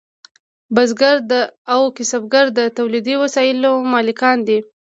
[0.75, 1.17] بزګر
[1.73, 4.59] او کسبګر د تولیدي وسایلو مالکان دي.